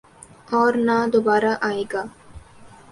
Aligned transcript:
اور 0.51 0.73
نہ 0.87 0.97
دوبارہ 1.13 1.53
آئے 1.61 1.83
گا۔ 1.93 2.03